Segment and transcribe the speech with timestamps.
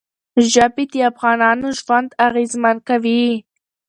[0.51, 3.25] ژبې د افغانانو ژوند اغېزمن کوي.